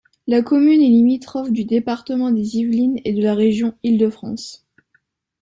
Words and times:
La 0.25 0.41
commune 0.41 0.81
est 0.81 0.89
limitrophe 0.89 1.51
du 1.51 1.63
département 1.63 2.31
des 2.31 2.57
Yvelines 2.57 2.99
et 3.05 3.13
de 3.13 3.21
la 3.21 3.35
région 3.35 3.75
Île-de-France. 3.83 4.65